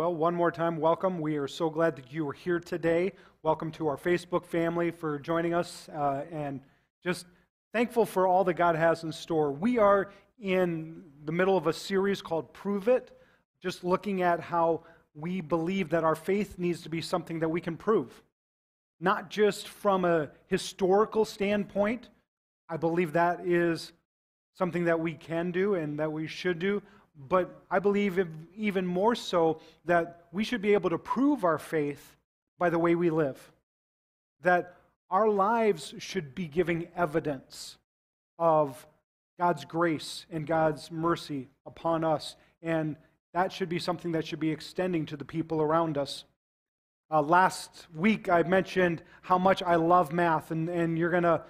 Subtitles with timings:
[0.00, 1.18] Well, one more time, welcome.
[1.18, 3.12] We are so glad that you are here today.
[3.42, 6.62] Welcome to our Facebook family for joining us uh, and
[7.04, 7.26] just
[7.74, 9.52] thankful for all that God has in store.
[9.52, 10.10] We are
[10.40, 13.10] in the middle of a series called Prove It,
[13.62, 17.60] just looking at how we believe that our faith needs to be something that we
[17.60, 18.22] can prove.
[19.00, 22.08] Not just from a historical standpoint,
[22.70, 23.92] I believe that is
[24.54, 26.80] something that we can do and that we should do,
[27.28, 28.24] but I believe
[28.56, 32.16] even more so that we should be able to prove our faith
[32.58, 33.52] by the way we live.
[34.42, 34.76] That
[35.10, 37.76] our lives should be giving evidence
[38.38, 38.86] of
[39.38, 42.36] God's grace and God's mercy upon us.
[42.62, 42.96] And
[43.32, 46.24] that should be something that should be extending to the people around us.
[47.10, 51.42] Uh, last week, I mentioned how much I love math, and, and you're going to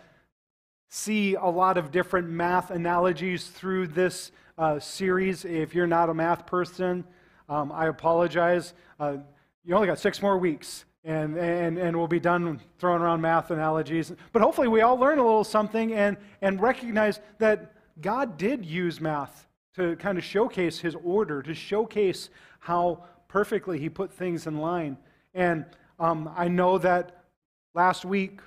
[0.88, 5.46] see a lot of different math analogies through this uh, series.
[5.46, 7.02] If you're not a math person,
[7.48, 8.74] um, I apologize.
[9.00, 9.16] Uh,
[9.64, 13.50] you only got six more weeks, and, and, and we'll be done throwing around math
[13.50, 14.12] analogies.
[14.32, 17.72] But hopefully, we all learn a little something and, and recognize that
[18.02, 23.88] God did use math to kind of showcase his order, to showcase how perfectly he
[23.88, 24.98] put things in line.
[25.32, 25.64] And
[25.98, 27.24] um, I know that
[27.74, 28.40] last week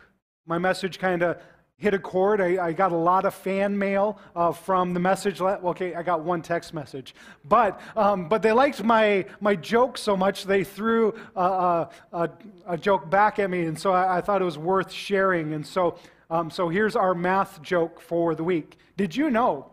[0.45, 1.38] my message kind of
[1.84, 2.39] hit a chord.
[2.39, 5.42] I, I, got a lot of fan mail uh, from the message.
[5.42, 10.16] okay, I got one text message, but um, but they liked my my joke so
[10.16, 12.30] much they threw a, a,
[12.67, 15.53] a joke back at me, and so I, I, thought it was worth sharing.
[15.53, 15.97] And so
[16.30, 18.78] um, so here's our math joke for the week.
[18.96, 19.69] Did you know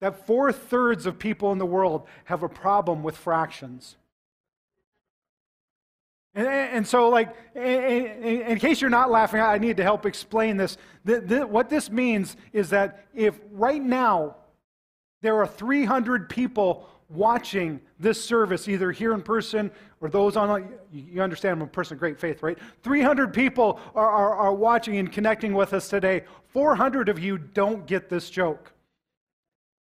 [0.00, 3.96] that four thirds of people in the world have a problem with fractions?
[6.34, 10.06] And, and so, like, in, in, in, case you're not laughing, I need to help
[10.06, 10.78] explain this.
[11.04, 14.36] The, the, what this means is that if right now
[15.20, 19.70] there are 300 people watching this service, either here in person
[20.00, 22.58] or those on, you understand I'm a person of great faith, right?
[22.82, 26.22] 300 people are, are, are watching and connecting with us today.
[26.48, 28.72] 400 of you don't get this joke.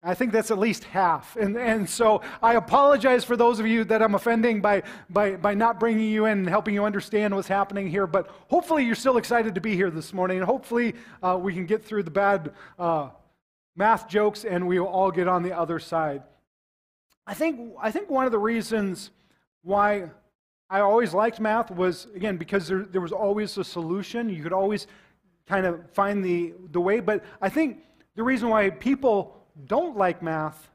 [0.03, 1.37] I think that's at least half.
[1.37, 5.53] And, and so I apologize for those of you that I'm offending by, by, by
[5.53, 8.07] not bringing you in and helping you understand what's happening here.
[8.07, 10.39] But hopefully you're still excited to be here this morning.
[10.39, 13.11] And hopefully uh, we can get through the bad uh,
[13.77, 16.23] math jokes and we will all get on the other side.
[17.27, 19.11] I think, I think one of the reasons
[19.63, 20.09] why
[20.71, 24.31] I always liked math was, again, because there, there was always a solution.
[24.31, 24.87] You could always
[25.47, 27.01] kind of find the, the way.
[27.01, 27.85] But I think
[28.17, 30.71] the reason why people don't like math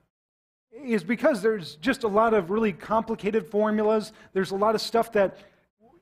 [0.83, 4.11] is because there's just a lot of really complicated formulas.
[4.33, 5.37] There's a lot of stuff that,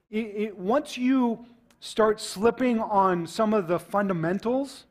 [0.09, 1.45] it, it, once you
[1.79, 4.85] start slipping on some of the fundamentals,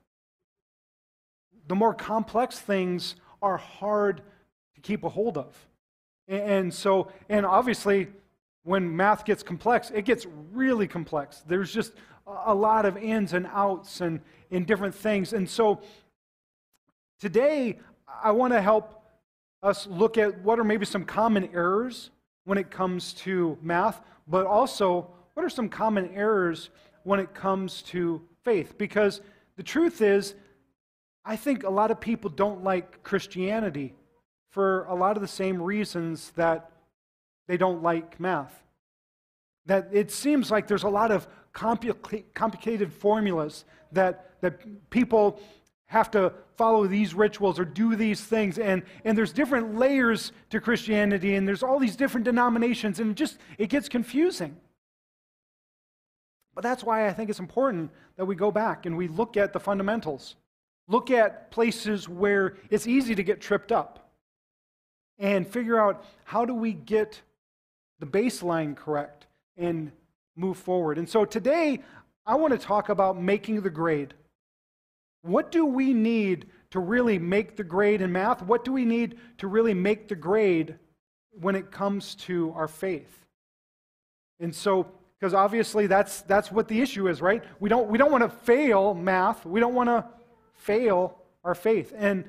[1.69, 4.22] the more complex things are hard
[4.74, 5.56] to keep a hold of.
[6.28, 8.09] And, and so, and obviously,
[8.64, 11.42] when math gets complex, it gets really complex.
[11.47, 11.92] There's just
[12.26, 14.20] a lot of ins and outs and,
[14.50, 15.32] and different things.
[15.32, 15.80] And so,
[17.22, 17.78] Today,
[18.21, 19.00] I want to help
[19.62, 22.10] us look at what are maybe some common errors
[22.47, 26.71] when it comes to math, but also what are some common errors
[27.05, 28.77] when it comes to faith?
[28.77, 29.21] Because
[29.56, 30.34] the truth is,
[31.25, 33.94] I think a lot of people don't like Christianity
[34.50, 36.72] for a lot of the same reasons that
[37.47, 38.65] they don't like math.
[39.66, 45.39] That it seems like there's a lot of complicated formulas that, that people
[45.92, 48.58] have to follow these rituals or do these things.
[48.58, 53.15] And, and there's different layers to christianity and there's all these different denominations and it
[53.15, 54.56] just it gets confusing.
[56.54, 59.53] But that's why i think it's important that we go back and we look at
[59.53, 60.36] the fundamentals.
[60.89, 64.10] Look at places where it's easy to get tripped up
[65.18, 67.21] and figure out how do we get
[67.98, 69.27] the baseline correct
[69.59, 69.92] and
[70.36, 70.97] move forward.
[70.97, 71.80] And so today
[72.24, 74.15] i want to talk about making the grade
[75.22, 78.42] what do we need to really make the grade in math?
[78.42, 80.77] What do we need to really make the grade
[81.30, 83.24] when it comes to our faith?
[84.41, 84.86] And so,
[85.19, 87.45] because obviously that's, that's what the issue is, right?
[87.60, 89.47] We don't, we don't want to fail math.
[89.47, 90.04] We don't want to
[90.54, 91.92] fail our faith.
[91.97, 92.24] And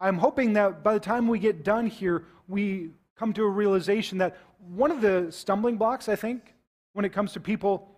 [0.00, 4.18] I'm hoping that by the time we get done here, we come to a realization
[4.18, 4.36] that
[4.74, 6.54] one of the stumbling blocks, I think,
[6.92, 7.88] when it comes to people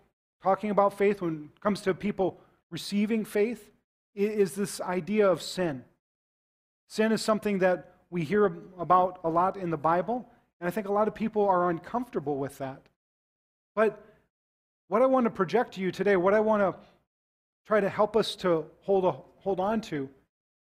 [0.43, 2.41] talking about faith, when it comes to people
[2.71, 3.70] receiving faith,
[4.15, 5.85] is this idea of sin.
[6.89, 10.29] Sin is something that we hear about a lot in the Bible,
[10.61, 12.83] and I think a lot of people are uncomfortable with that.
[13.75, 14.05] But
[14.89, 16.75] what I want to project to you today, what I want to
[17.67, 20.09] try to help us to hold, a, hold on to,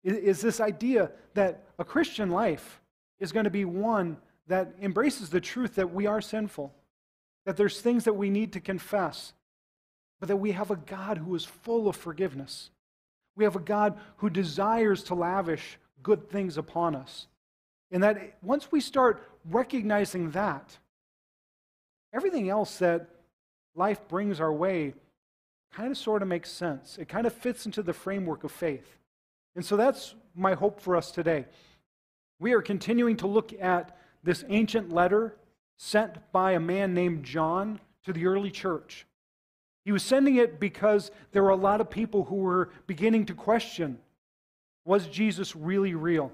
[0.04, 2.81] is, is this idea that a Christian life
[3.19, 4.18] is going to be one
[4.48, 6.74] that embraces the truth that we are sinful,
[7.45, 9.31] that there's things that we need to confess,
[10.19, 12.69] but that we have a God who is full of forgiveness.
[13.36, 17.28] We have a God who desires to lavish good things upon us.
[17.92, 20.78] And that once we start recognizing that,
[22.13, 23.07] everything else that
[23.75, 24.94] life brings our way
[25.74, 26.98] kind of sort of makes sense.
[26.98, 28.98] It kind of fits into the framework of faith.
[29.56, 31.45] And so that's my hope for us today.
[32.39, 35.36] We are continuing to look at this ancient letter
[35.78, 39.06] sent by a man named John to the early church.
[39.83, 43.33] He was sending it because there were a lot of people who were beginning to
[43.33, 44.00] question
[44.83, 46.31] was Jesus really real?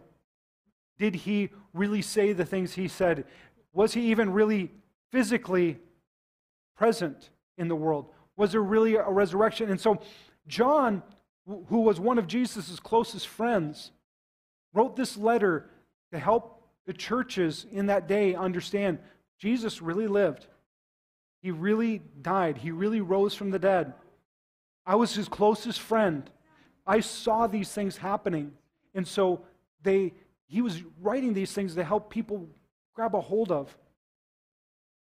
[0.97, 3.25] Did he really say the things he said?
[3.73, 4.71] Was he even really
[5.11, 5.79] physically
[6.75, 8.09] present in the world?
[8.35, 9.69] Was there really a resurrection?
[9.69, 9.99] And so,
[10.47, 11.03] John,
[11.45, 13.91] who was one of Jesus' closest friends,
[14.73, 15.69] wrote this letter
[16.11, 18.99] to help the churches in that day understand
[19.39, 20.47] Jesus really lived.
[21.41, 22.57] He really died.
[22.57, 23.93] He really rose from the dead.
[24.85, 26.29] I was his closest friend.
[26.85, 28.53] I saw these things happening.
[28.93, 29.41] And so
[29.83, 30.13] they
[30.47, 32.47] he was writing these things to help people
[32.95, 33.75] grab a hold of.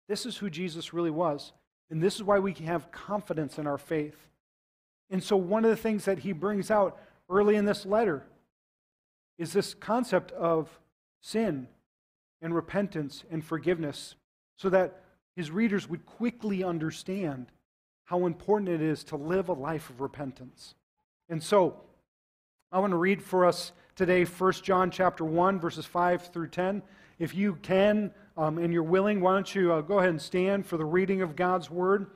[0.07, 1.53] This is who Jesus really was.
[1.89, 4.27] And this is why we can have confidence in our faith.
[5.09, 6.97] And so, one of the things that he brings out
[7.29, 8.23] early in this letter
[9.37, 10.69] is this concept of
[11.21, 11.67] sin
[12.41, 14.15] and repentance and forgiveness
[14.55, 15.01] so that
[15.35, 17.47] his readers would quickly understand
[18.05, 20.75] how important it is to live a life of repentance.
[21.29, 21.81] And so,
[22.71, 26.81] I want to read for us today 1 John chapter 1 verses 5 through 10.
[27.19, 30.65] If you can um, and you're willing, why don't you uh, go ahead and stand
[30.65, 32.07] for the reading of God's word?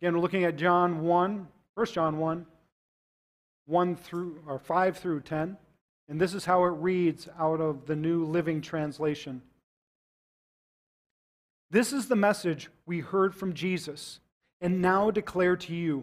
[0.00, 2.46] Again, we're looking at John 1, 1 John 1,
[3.66, 5.56] 1 through or 5 through 10.
[6.08, 9.42] And this is how it reads out of the New Living Translation.
[11.70, 14.20] This is the message we heard from Jesus
[14.60, 16.02] and now declare to you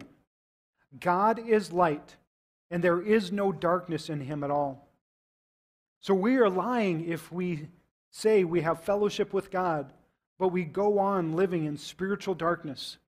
[0.98, 2.16] God is light,
[2.70, 4.88] and there is no darkness in him at all.
[6.00, 7.68] So we are lying if we
[8.10, 9.92] say we have fellowship with God,
[10.38, 12.98] but we go on living in spiritual darkness.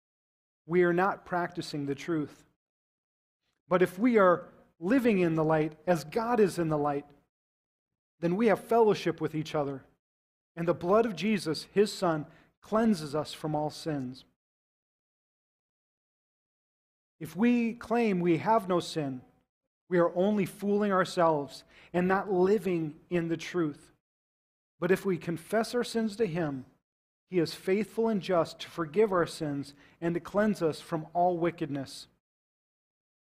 [0.66, 2.44] We are not practicing the truth.
[3.68, 4.44] But if we are
[4.80, 7.06] living in the light as God is in the light,
[8.20, 9.84] then we have fellowship with each other.
[10.56, 12.26] And the blood of Jesus, his Son,
[12.60, 14.24] cleanses us from all sins.
[17.20, 19.22] If we claim we have no sin,
[19.88, 23.92] we are only fooling ourselves and not living in the truth.
[24.78, 26.66] But if we confess our sins to Him,
[27.30, 31.38] He is faithful and just to forgive our sins and to cleanse us from all
[31.38, 32.06] wickedness.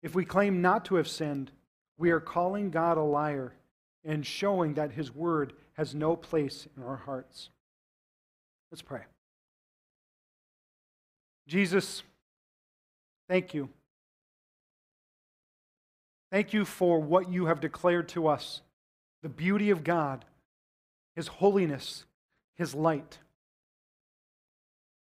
[0.03, 1.51] If we claim not to have sinned,
[1.97, 3.53] we are calling God a liar
[4.05, 7.49] and showing that His word has no place in our hearts.
[8.71, 9.01] Let's pray.
[11.49, 12.03] Jesus,
[13.27, 13.69] thank you
[16.31, 18.61] Thank you for what you have declared to us
[19.21, 20.23] the beauty of God,
[21.15, 22.05] His holiness,
[22.55, 23.17] His light.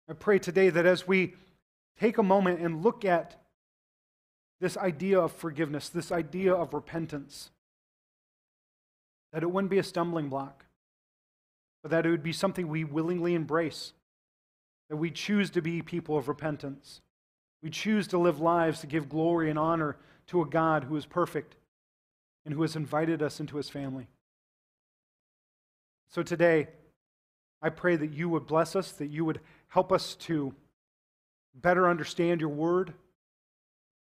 [0.08, 1.34] I pray today that as we
[1.98, 3.40] take a moment and look at
[4.60, 7.50] this idea of forgiveness, this idea of repentance,
[9.32, 10.66] that it wouldn't be a stumbling block,
[11.82, 13.92] but that it would be something we willingly embrace,
[14.92, 17.00] that we choose to be people of repentance.
[17.62, 19.96] We choose to live lives to give glory and honor
[20.26, 21.56] to a God who is perfect
[22.44, 24.06] and who has invited us into his family.
[26.10, 26.68] So today,
[27.62, 30.54] I pray that you would bless us, that you would help us to
[31.54, 32.92] better understand your word,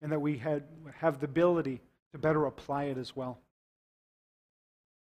[0.02, 0.64] and that we had,
[0.96, 3.38] have the ability to better apply it as well.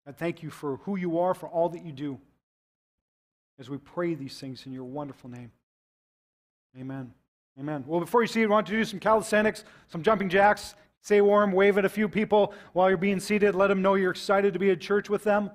[0.06, 2.20] I thank you for who you are, for all that you do,
[3.58, 5.50] as we pray these things in your wonderful name.
[6.78, 7.12] Amen.
[7.58, 7.84] Amen.
[7.86, 10.74] Well, before you see it, I want to do some calisthenics, some jumping jacks.
[11.00, 13.54] Say warm, wave at a few people while you're being seated.
[13.54, 15.50] Let them know you're excited to be at church with them.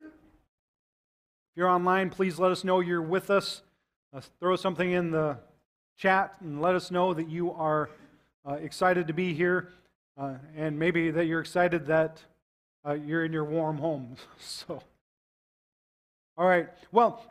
[0.00, 0.10] If
[1.56, 3.62] you're online, please let us know you're with us.
[4.14, 5.36] Uh, throw something in the
[5.98, 7.90] chat and let us know that you are
[8.48, 9.72] uh, excited to be here
[10.18, 12.22] uh, and maybe that you're excited that
[12.88, 14.16] uh, you're in your warm home.
[14.38, 14.82] so,
[16.36, 16.68] all right.
[16.92, 17.22] Well,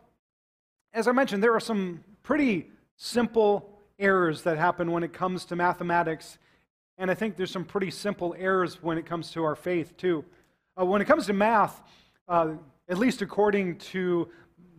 [0.93, 5.55] as I mentioned, there are some pretty simple errors that happen when it comes to
[5.55, 6.37] mathematics.
[6.97, 10.25] And I think there's some pretty simple errors when it comes to our faith, too.
[10.79, 11.81] Uh, when it comes to math,
[12.27, 12.53] uh,
[12.89, 14.27] at least according to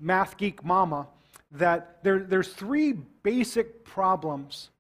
[0.01, 1.09] Math Geek Mama,
[1.53, 4.71] that there, there's three basic problems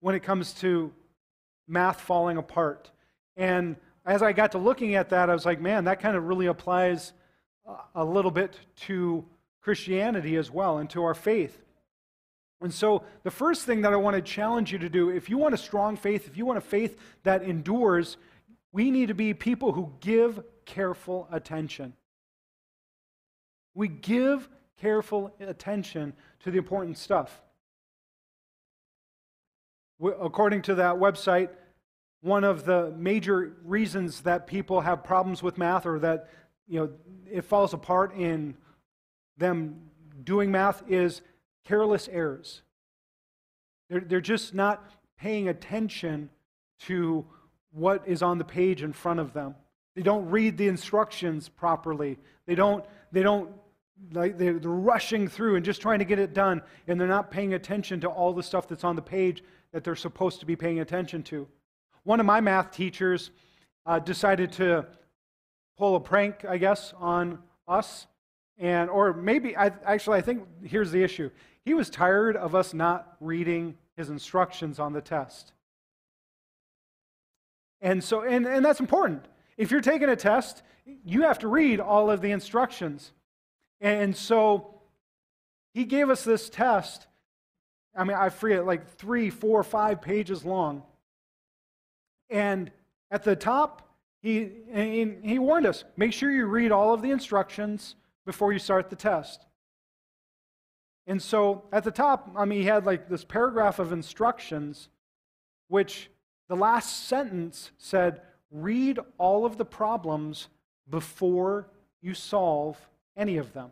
[0.00, 0.92] when it comes to
[1.68, 2.90] math falling apart.
[3.36, 3.76] And
[4.10, 6.46] as I got to looking at that, I was like, man, that kind of really
[6.46, 7.12] applies
[7.94, 9.24] a little bit to
[9.60, 11.62] Christianity as well and to our faith.
[12.60, 15.38] And so, the first thing that I want to challenge you to do, if you
[15.38, 18.16] want a strong faith, if you want a faith that endures,
[18.72, 21.92] we need to be people who give careful attention.
[23.74, 24.48] We give
[24.80, 27.42] careful attention to the important stuff.
[30.02, 31.50] According to that website,
[32.22, 36.28] one of the major reasons that people have problems with math or that
[36.68, 36.90] you know
[37.30, 38.54] it falls apart in
[39.36, 39.80] them
[40.24, 41.22] doing math is
[41.64, 42.62] careless errors.
[43.88, 44.84] They're, they're just not
[45.18, 46.30] paying attention
[46.80, 47.24] to
[47.72, 49.54] what is on the page in front of them.
[49.94, 52.18] They don't read the instructions properly.
[52.46, 53.50] They don't, they don't,
[54.12, 57.30] like they're, they're rushing through and just trying to get it done, and they're not
[57.30, 60.56] paying attention to all the stuff that's on the page that they're supposed to be
[60.56, 61.46] paying attention to.
[62.04, 63.30] One of my math teachers
[63.86, 64.86] uh, decided to
[65.76, 67.38] pull a prank, I guess, on
[67.68, 68.06] us.
[68.58, 71.30] And, or maybe, I, actually, I think here's the issue.
[71.64, 75.52] He was tired of us not reading his instructions on the test.
[77.80, 79.26] And so, and, and that's important.
[79.56, 80.62] If you're taking a test,
[81.04, 83.12] you have to read all of the instructions.
[83.80, 84.80] And so
[85.72, 87.06] he gave us this test.
[87.96, 90.82] I mean, I forget, like three, four, five pages long.
[92.30, 92.70] And
[93.10, 93.88] at the top,
[94.22, 94.50] he,
[95.22, 97.96] he warned us make sure you read all of the instructions
[98.26, 99.46] before you start the test.
[101.06, 104.88] And so at the top, I mean, he had like this paragraph of instructions,
[105.68, 106.10] which
[106.48, 108.20] the last sentence said,
[108.50, 110.48] read all of the problems
[110.88, 111.68] before
[112.02, 112.78] you solve
[113.16, 113.70] any of them.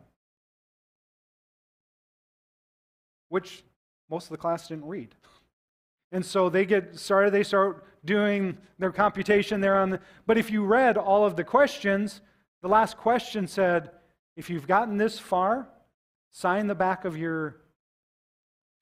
[3.29, 3.63] Which
[4.09, 5.13] most of the class didn't read.
[6.11, 9.99] And so they get started, they start doing their computation there on the.
[10.25, 12.21] But if you read all of the questions,
[12.61, 13.91] the last question said,
[14.35, 15.67] if you've gotten this far,
[16.31, 17.57] sign the back of your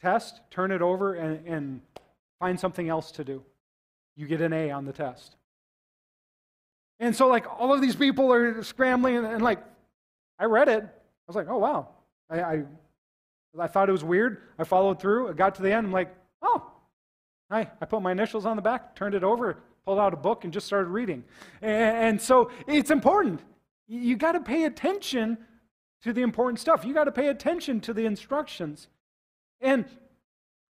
[0.01, 1.81] test, turn it over, and, and
[2.39, 3.43] find something else to do.
[4.15, 5.35] You get an A on the test.
[6.99, 9.63] And so, like, all of these people are scrambling, and, and like,
[10.39, 10.83] I read it.
[10.83, 11.89] I was like, oh, wow.
[12.29, 12.63] I, I,
[13.59, 14.41] I thought it was weird.
[14.57, 15.29] I followed through.
[15.29, 15.87] I got to the end.
[15.87, 16.71] I'm like, oh,
[17.49, 20.43] I, I put my initials on the back, turned it over, pulled out a book,
[20.43, 21.23] and just started reading.
[21.61, 23.41] And, and so it's important.
[23.87, 25.37] You got to pay attention
[26.03, 26.83] to the important stuff.
[26.85, 28.89] You got to pay attention to the instructions.
[29.61, 29.85] And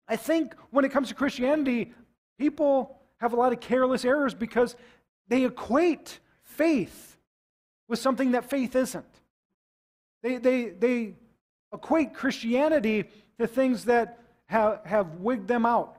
[0.09, 1.93] I think when it comes to Christianity,
[2.39, 4.77] people have a lot of careless errors because
[5.29, 7.17] they equate faith
[7.89, 9.05] with something that faith isn't.
[10.23, 11.15] They, they, they
[11.73, 13.05] equate Christianity
[13.39, 15.97] to things that have, have wigged them out.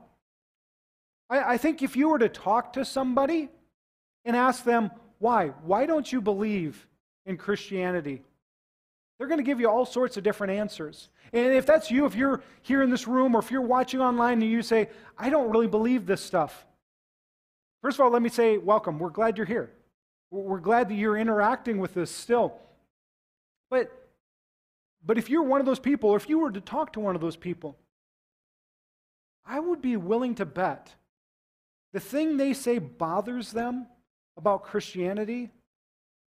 [1.28, 3.48] I, I think if you were to talk to somebody
[4.24, 5.48] and ask them, why?
[5.64, 6.86] Why don't you believe
[7.24, 8.22] in Christianity?
[9.18, 11.08] They're going to give you all sorts of different answers.
[11.32, 14.42] And if that's you, if you're here in this room or if you're watching online
[14.42, 16.66] and you say, I don't really believe this stuff,
[17.82, 18.98] first of all, let me say, welcome.
[18.98, 19.72] We're glad you're here.
[20.30, 22.54] We're glad that you're interacting with this still.
[23.70, 23.90] But,
[25.04, 27.14] but if you're one of those people, or if you were to talk to one
[27.14, 27.76] of those people,
[29.46, 30.94] I would be willing to bet
[31.96, 33.86] the thing they say bothers them
[34.36, 35.48] about Christianity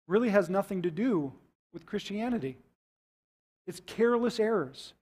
[0.07, 1.33] really has nothing to do
[1.73, 2.57] with Christianity.
[3.67, 4.93] It's careless errors,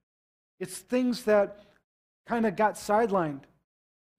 [0.58, 1.62] it's things that
[2.26, 3.42] kind of got sidelined.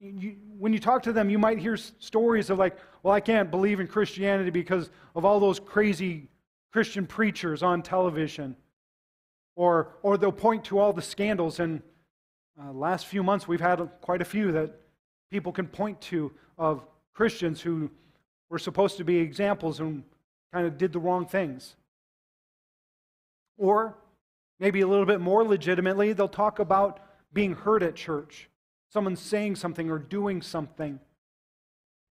[0.00, 3.50] You, when you talk to them, you might hear stories of, like, well, I can't
[3.50, 6.30] believe in Christianity because of all those crazy
[6.72, 8.56] Christian preachers on television.
[9.56, 11.60] Or, or they'll point to all the scandals.
[11.60, 11.82] And
[12.58, 14.80] uh, last few months, we've had quite a few that
[15.30, 16.84] people can point to of
[17.14, 17.90] Christians who
[18.50, 20.02] were supposed to be examples and
[20.52, 21.76] kind of did the wrong things.
[23.56, 23.96] Or
[24.58, 27.00] maybe a little bit more legitimately, they'll talk about
[27.32, 28.48] being hurt at church.
[28.92, 30.98] Someone saying something or doing something.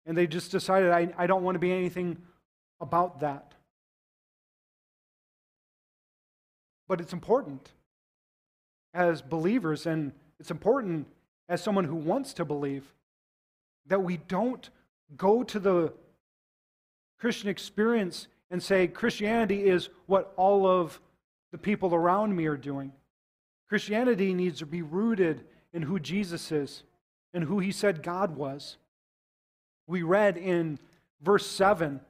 [0.06, 2.18] And they just decided, I, I don't want to be anything
[2.80, 3.54] about that.
[6.88, 7.70] But it's important
[8.92, 11.06] as believers, and it's important
[11.48, 12.92] as someone who wants to believe
[13.86, 14.70] that we don't
[15.16, 15.92] go to the
[17.18, 21.00] Christian experience and say Christianity is what all of
[21.52, 22.92] the people around me are doing.
[23.68, 26.82] Christianity needs to be rooted in who Jesus is
[27.32, 28.76] and who he said God was.
[29.86, 30.78] We read in
[31.20, 32.00] verse 7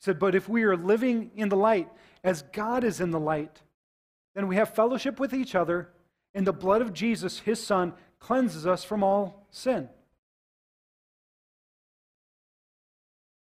[0.00, 1.88] said, But if we are living in the light
[2.24, 3.60] as God is in the light,
[4.34, 5.90] then we have fellowship with each other,
[6.34, 9.88] and the blood of Jesus, his Son, cleanses us from all sin.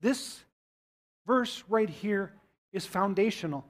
[0.01, 0.43] This
[1.27, 2.33] verse right here
[2.71, 3.65] is foundational.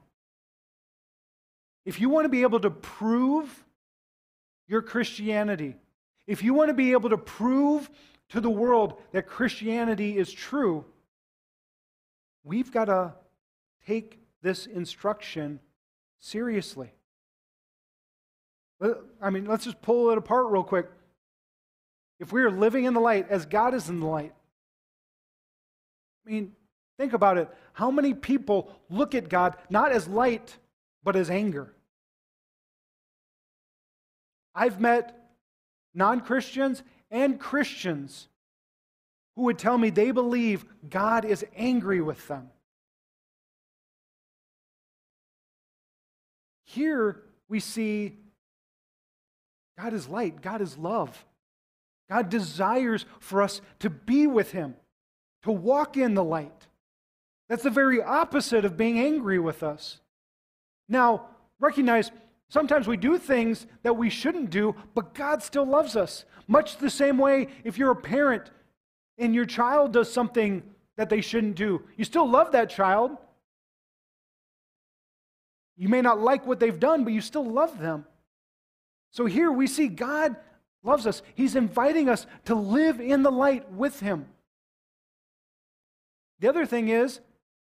[1.85, 3.65] If you want to be able to prove
[4.67, 5.75] your Christianity,
[6.27, 7.89] if you want to be able to prove
[8.29, 10.85] to the world that Christianity is true,
[12.43, 13.13] we've got to
[13.87, 15.59] take this instruction
[16.19, 16.91] seriously.
[19.21, 20.87] I mean, let's just pull it apart real quick.
[22.19, 24.33] If we are living in the light as God is in the light,
[26.25, 26.53] I mean,
[26.97, 27.49] think about it.
[27.73, 30.57] How many people look at God not as light,
[31.03, 31.73] but as anger?
[34.53, 35.15] I've met
[35.93, 38.27] non Christians and Christians
[39.35, 42.49] who would tell me they believe God is angry with them.
[46.65, 48.17] Here we see
[49.79, 51.25] God is light, God is love.
[52.09, 54.75] God desires for us to be with Him,
[55.43, 56.67] to walk in the light.
[57.47, 59.99] That's the very opposite of being angry with us.
[60.87, 61.25] Now,
[61.59, 62.11] recognize
[62.49, 66.25] sometimes we do things that we shouldn't do, but God still loves us.
[66.47, 68.51] Much the same way if you're a parent
[69.17, 70.63] and your child does something
[70.97, 73.17] that they shouldn't do, you still love that child.
[75.77, 78.05] You may not like what they've done, but you still love them.
[79.11, 80.35] So here we see God
[80.83, 81.21] loves us.
[81.35, 84.27] He's inviting us to live in the light with Him.
[86.39, 87.19] The other thing is,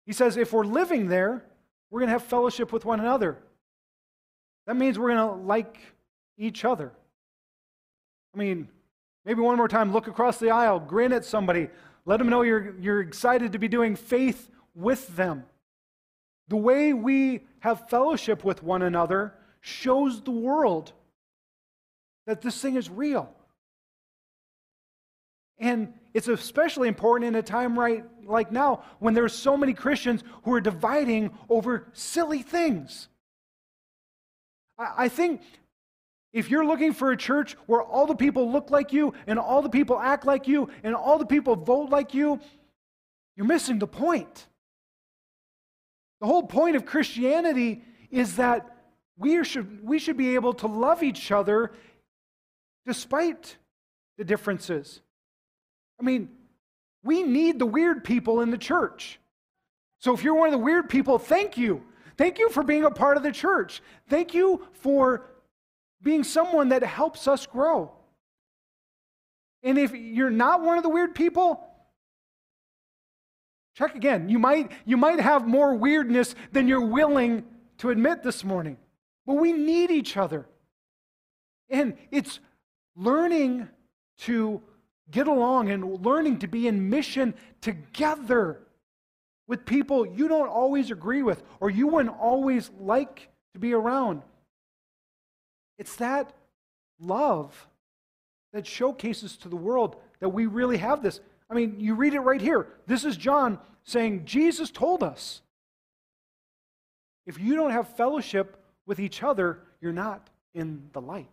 [0.07, 1.45] He says, if we're living there,
[1.91, 3.37] we're going to have fellowship with one another.
[4.67, 5.79] That means we're going to like
[6.39, 6.93] each other.
[8.35, 8.69] I mean,
[9.25, 11.69] maybe one more time, look across the aisle, grin at somebody,
[12.05, 15.45] let them know you're, you're excited to be doing faith with them.
[16.49, 20.93] The way we have fellowship with one another shows the world
[22.27, 23.33] that this thing is real.
[25.59, 29.73] And it's especially important in a time right like now when there are so many
[29.73, 33.09] Christians who are dividing over silly things.
[34.79, 35.41] I think
[36.33, 39.63] if you're looking for a church where all the people look like you and all
[39.63, 42.41] the people act like you and all the people vote like you,
[43.37, 44.47] you're missing the point.
[46.21, 48.77] The whole point of Christianity is that
[49.17, 51.73] we should, we should be able to love each other
[52.85, 53.57] despite
[54.19, 55.01] the differences.
[55.99, 56.29] I mean,
[57.07, 59.19] we need the weird people in the church.
[59.99, 61.83] So if you're one of the weird people, thank you.
[62.17, 63.83] Thank you for being a part of the church.
[64.09, 65.31] Thank you for
[66.03, 67.93] being someone that helps us grow.
[69.63, 71.67] And if you're not one of the weird people,
[73.75, 74.29] check again.
[74.29, 77.45] You might, you might have more weirdness than you're willing
[77.79, 78.79] to admit this morning.
[79.27, 80.47] But we need each other.
[81.69, 82.39] And it's
[82.95, 83.69] learning
[84.19, 84.63] to
[85.11, 88.61] get along and learning to be in mission together
[89.47, 94.23] with people you don't always agree with or you wouldn't always like to be around.
[95.79, 96.33] It's that
[97.01, 97.69] love
[98.53, 101.21] that showcases to the world that we really have this.
[101.49, 102.67] I mean, you read it right here.
[102.87, 105.43] This is John saying, Jesus told us.
[107.27, 111.27] If you don't have fellowship with each other, you're not in the light.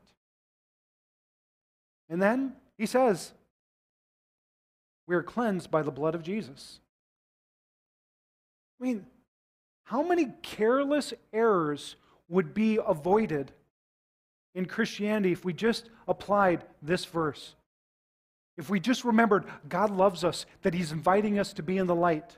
[2.10, 3.34] And then he says,
[5.08, 6.80] We are cleansed by the blood of Jesus.
[8.80, 9.06] I mean,
[9.86, 11.96] how many careless errors
[12.30, 13.52] would be avoided
[14.56, 17.56] in Christianity if we just applied this verse?
[18.58, 21.96] If we just remembered God loves us, that He's inviting us to be in the
[21.96, 22.38] light,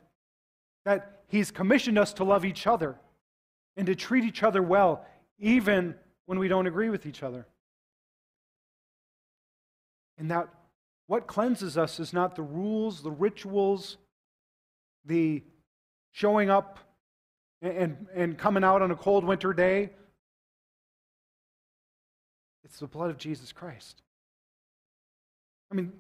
[0.85, 2.95] that He's commissioned us to love each other
[3.77, 5.05] and to treat each other well,
[5.39, 7.45] even when we don't agree with each other.
[10.17, 10.47] And that
[11.07, 13.97] what cleanses us is not the rules, the rituals,
[15.05, 15.43] the
[16.11, 16.79] showing up
[17.61, 19.91] and, and coming out on a cold winter day.
[22.63, 24.01] It's the blood of Jesus Christ.
[25.71, 25.91] I mean,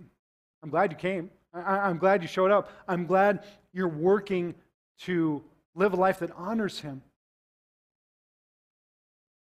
[0.63, 1.29] I'm glad you came.
[1.53, 2.71] I, am glad you showed up.
[2.87, 4.55] I'm glad you're working
[5.01, 5.43] to
[5.75, 7.03] live a life that honors Him.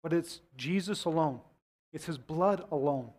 [0.04, 1.42] But it's Jesus alone,
[1.92, 3.10] it's His blood alone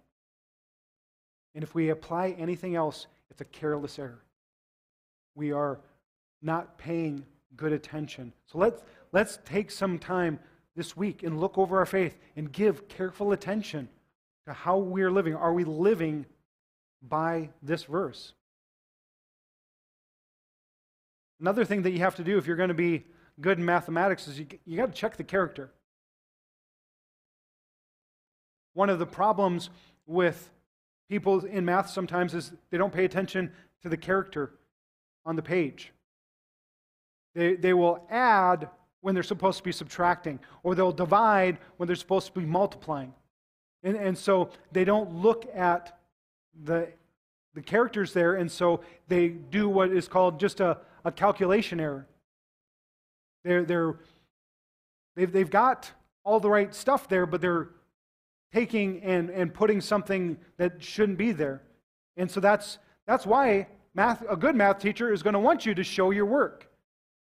[1.58, 4.22] and if we apply anything else, it's a careless error.
[5.34, 5.80] We are
[6.40, 8.32] not paying good attention.
[8.46, 10.38] So let's, let's take some time
[10.76, 13.88] this week and look over our faith and give careful attention
[14.46, 15.34] to how we are living.
[15.34, 16.26] Are we living
[17.02, 18.34] by this verse?
[21.40, 23.04] Another thing that you have to do if you're going to be
[23.40, 25.72] good in mathematics is you, you got to check the character.
[28.74, 29.70] One of the problems
[30.06, 30.52] with
[31.08, 34.52] people in math sometimes is they don't pay attention to the character
[35.24, 35.92] on the page.
[37.34, 38.68] They, they will add
[39.00, 43.14] when they're supposed to be subtracting, or they'll divide when they're supposed to be multiplying.
[43.82, 45.98] And, and so they don't look at
[46.64, 46.88] the,
[47.54, 52.06] the characters there, and so they do what is called just a, a calculation error.
[53.44, 53.98] They're, they're,
[55.14, 55.92] they've, they've got
[56.24, 57.68] all the right stuff there, but they're
[58.52, 61.62] taking and, and putting something that shouldn't be there.
[62.16, 65.74] And so that's, that's why math, a good math teacher is going to want you
[65.74, 66.68] to show your work.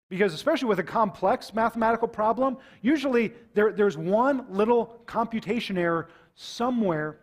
[0.07, 7.19] Because, especially with a complex mathematical problem, usually there, there's one little computation error somewhere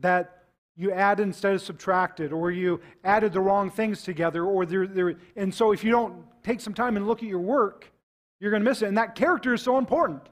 [0.00, 4.86] that you added instead of subtracted, or you added the wrong things together, or there,
[4.86, 7.92] there, and so if you don't take some time and look at your work,
[8.40, 8.86] you're going to miss it.
[8.86, 10.22] And that character is so important.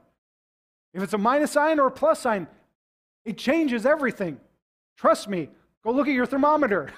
[0.93, 2.47] If it's a minus sign or a plus sign,
[3.25, 4.39] it changes everything.
[4.97, 5.49] Trust me.
[5.83, 6.91] Go look at your thermometer.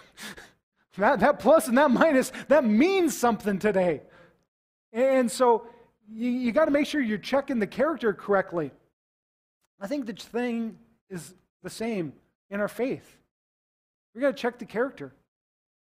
[0.98, 4.02] that, that plus and that minus, that means something today.
[4.92, 5.68] And so
[6.12, 8.72] you, you got to make sure you're checking the character correctly.
[9.80, 10.78] I think the thing
[11.10, 12.14] is the same
[12.50, 13.18] in our faith.
[14.14, 15.14] We got to check the character.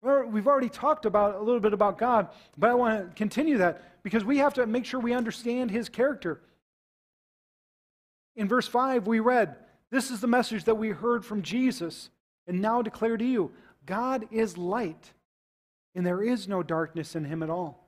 [0.02, 4.04] We've already talked about a little bit about God, but I want to continue that
[4.04, 6.42] because we have to make sure we understand his character.
[8.38, 9.56] In verse 5, we read,
[9.90, 12.12] This is the message that we heard from Jesus
[12.46, 13.52] and now declare to you
[13.86, 15.14] God is light,
[15.96, 17.84] and there is no darkness in him at all.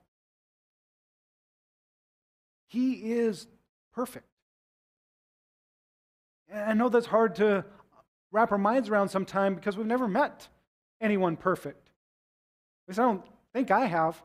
[2.68, 3.48] He is
[3.94, 4.26] perfect.
[6.50, 7.64] And I know that's hard to
[8.32, 10.48] wrap our minds around sometime because we've never met
[11.00, 11.90] anyone perfect.
[12.88, 14.22] At least I don't think I have.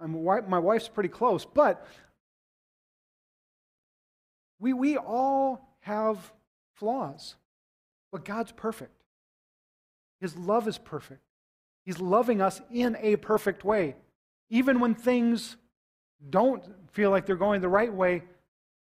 [0.00, 1.86] I'm, my wife's pretty close, but
[4.62, 6.32] we, we all have
[6.74, 7.34] flaws,
[8.12, 9.02] but God's perfect.
[10.20, 11.20] His love is perfect.
[11.84, 13.96] He's loving us in a perfect way.
[14.50, 15.56] Even when things
[16.30, 18.22] don't feel like they're going the right way,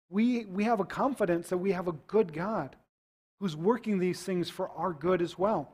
[0.08, 2.74] we, we have a confidence that we have a good God
[3.38, 5.70] who's working these things for our good as well.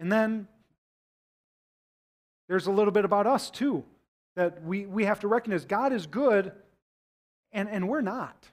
[0.00, 0.48] And then
[2.48, 3.84] there's a little bit about us too
[4.34, 6.50] that we, we have to recognize God is good
[7.52, 8.48] and, and we're not.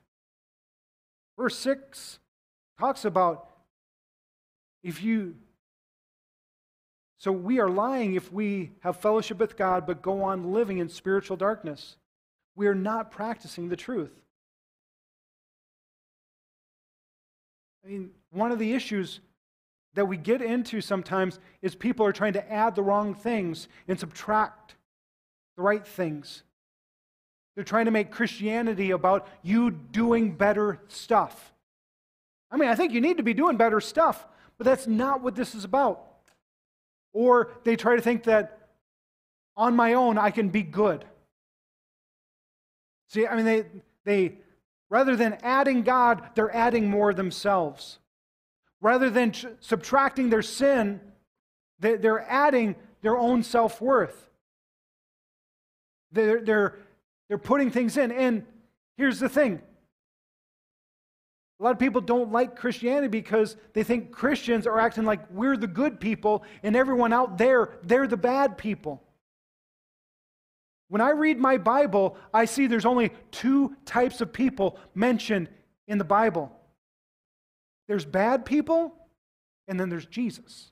[1.38, 2.20] Verse 6
[2.80, 3.50] talks about
[4.84, 5.36] if you
[7.18, 10.88] so we are lying if we have fellowship with God but go on living in
[10.88, 11.98] spiritual darkness.
[12.56, 14.12] We are not practicing the truth.
[17.84, 19.20] I mean, one of the issues
[19.94, 24.00] that we get into sometimes is people are trying to add the wrong things and
[24.00, 24.76] subtract
[25.58, 26.44] the right things.
[27.56, 31.54] They're trying to make Christianity about you doing better stuff.
[32.52, 34.26] I mean, I think you need to be doing better stuff,
[34.58, 36.04] but that's not what this is about.
[37.14, 38.70] Or they try to think that
[39.56, 41.06] on my own I can be good.
[43.10, 43.66] See, I mean, they,
[44.06, 44.36] they
[44.90, 48.00] rather than adding God, they're adding more themselves.
[48.82, 51.02] Rather than tr- subtracting their sin,
[51.80, 54.30] they, they're adding their own self worth.
[56.12, 56.76] They're, they're,
[57.30, 58.12] they're putting things in.
[58.12, 58.46] And
[58.98, 59.62] here's the thing
[61.60, 65.58] a lot of people don't like Christianity because they think Christians are acting like we're
[65.58, 69.04] the good people and everyone out there, they're the bad people.
[70.88, 75.50] When I read my Bible, I see there's only two types of people mentioned
[75.88, 76.52] in the Bible
[77.90, 78.94] there's bad people,
[79.68, 80.70] and then there's Jesus,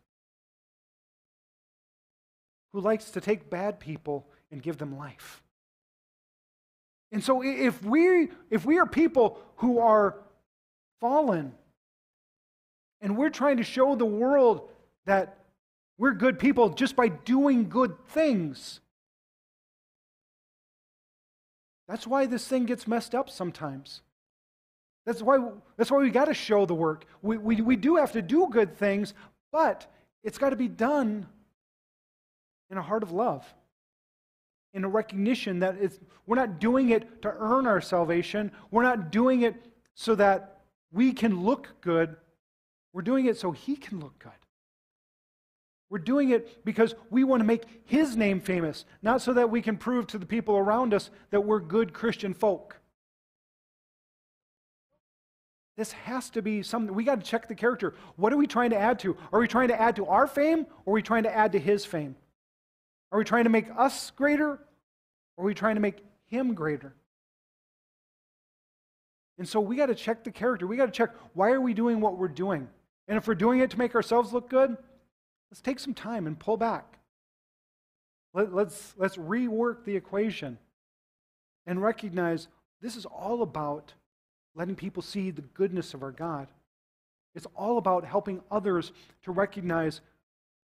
[2.71, 5.41] who likes to take bad people and give them life.
[7.11, 10.15] And so if we if we are people who are
[10.99, 11.53] fallen.
[13.01, 14.69] And we're trying to show the world
[15.05, 15.37] that
[15.97, 18.79] we're good people just by doing good things.
[21.87, 24.01] That's why this thing gets messed up sometimes.
[25.05, 25.37] That's why,
[25.77, 27.05] that's why we got to show the work.
[27.21, 29.13] We, we, we do have to do good things,
[29.51, 29.89] but
[30.23, 31.27] it's got to be done
[32.69, 33.45] in a heart of love,
[34.77, 38.51] in a recognition that it's, we're not doing it to earn our salvation.
[38.69, 39.55] We're not doing it
[39.95, 40.61] so that
[40.91, 42.15] we can look good.
[42.93, 44.31] We're doing it so He can look good.
[45.89, 49.63] We're doing it because we want to make His name famous, not so that we
[49.63, 52.79] can prove to the people around us that we're good Christian folk.
[55.75, 56.93] This has to be something.
[56.93, 57.95] We got to check the character.
[58.15, 59.17] What are we trying to add to?
[59.33, 61.59] Are we trying to add to our fame or are we trying to add to
[61.59, 62.15] His fame?
[63.11, 64.59] Are we trying to make us greater
[65.37, 66.93] are we trying to make Him greater?
[69.37, 70.65] And so we got to check the character.
[70.65, 72.67] We got to check why are we doing what we're doing?
[73.07, 74.75] And if we're doing it to make ourselves look good,
[75.51, 76.97] let's take some time and pull back.
[78.33, 80.57] Let, let's, let's rework the equation
[81.65, 82.47] and recognize
[82.81, 83.93] this is all about
[84.55, 86.47] letting people see the goodness of our God.
[87.35, 88.91] It's all about helping others
[89.23, 90.01] to recognize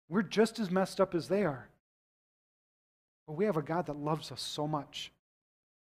[0.09, 1.69] we're just as messed up as they are.
[3.29, 5.13] But we have a God that loves us so much,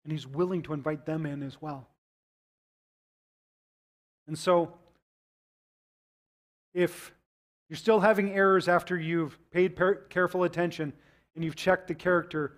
[0.03, 1.87] and He's willing to invite them in as well.
[4.27, 4.75] And so,
[6.75, 7.13] if
[7.71, 9.79] you're still having errors after you've paid
[10.11, 10.93] careful attention
[11.37, 12.55] and you've checked the character,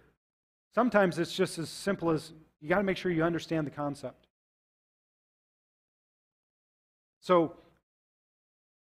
[0.74, 4.26] sometimes it's just as simple as you got to make sure you understand the concept.
[7.20, 7.56] So,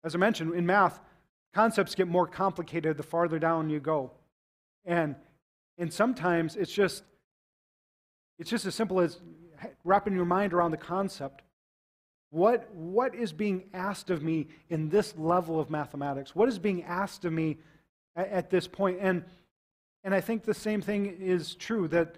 [0.06, 1.02] as I mentioned, in math,
[1.54, 4.12] concepts get more complicated the farther down you go.
[4.86, 5.16] And,
[5.82, 7.04] and sometimes it's just,
[8.38, 9.20] it's just as simple as
[9.84, 11.42] wrapping your mind around the concept.
[12.30, 16.36] What, what is being asked of me in this level of mathematics?
[16.36, 17.58] What is being asked of me
[18.16, 19.00] at, at this point?
[19.02, 19.24] And,
[20.04, 22.16] and I think the same thing is true that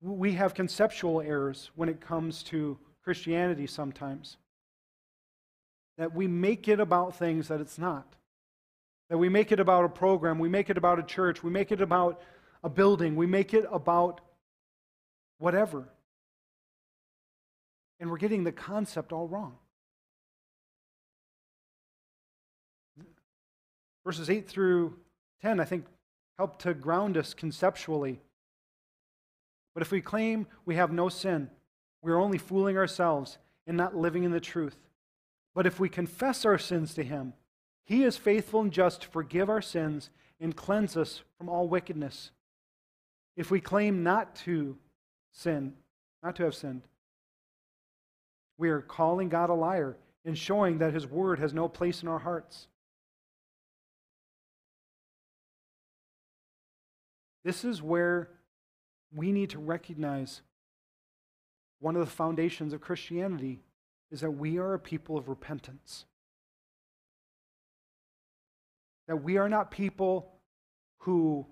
[0.00, 4.36] we have conceptual errors when it comes to Christianity sometimes.
[5.98, 8.06] That we make it about things that it's not.
[9.10, 11.72] That we make it about a program, we make it about a church, we make
[11.72, 12.20] it about
[12.66, 14.20] a building, we make it about
[15.38, 15.88] whatever.
[18.00, 19.54] And we're getting the concept all wrong.
[24.04, 24.96] Verses 8 through
[25.42, 25.86] 10, I think,
[26.38, 28.18] help to ground us conceptually.
[29.72, 31.48] But if we claim we have no sin,
[32.02, 34.76] we are only fooling ourselves and not living in the truth.
[35.54, 37.34] But if we confess our sins to Him,
[37.84, 42.32] He is faithful and just to forgive our sins and cleanse us from all wickedness.
[43.36, 44.76] If we claim not to
[45.32, 45.74] sin,
[46.22, 46.82] not to have sinned,
[48.58, 52.08] we are calling God a liar and showing that His word has no place in
[52.08, 52.68] our hearts.
[57.44, 58.30] This is where
[59.14, 60.40] we need to recognize
[61.78, 63.60] one of the foundations of Christianity
[64.10, 66.06] is that we are a people of repentance.
[69.06, 70.32] That we are not people
[71.00, 71.46] who